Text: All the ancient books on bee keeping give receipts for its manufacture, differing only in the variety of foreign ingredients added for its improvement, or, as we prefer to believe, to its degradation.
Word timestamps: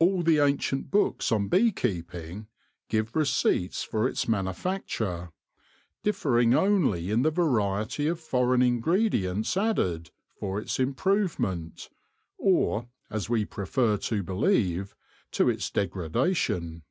All 0.00 0.24
the 0.24 0.40
ancient 0.40 0.90
books 0.90 1.30
on 1.30 1.46
bee 1.46 1.70
keeping 1.70 2.48
give 2.88 3.14
receipts 3.14 3.84
for 3.84 4.08
its 4.08 4.26
manufacture, 4.26 5.30
differing 6.02 6.56
only 6.56 7.08
in 7.12 7.22
the 7.22 7.30
variety 7.30 8.08
of 8.08 8.18
foreign 8.18 8.62
ingredients 8.62 9.56
added 9.56 10.10
for 10.34 10.58
its 10.60 10.80
improvement, 10.80 11.88
or, 12.36 12.88
as 13.10 13.30
we 13.30 13.44
prefer 13.44 13.96
to 13.96 14.24
believe, 14.24 14.96
to 15.30 15.48
its 15.48 15.70
degradation. 15.70 16.82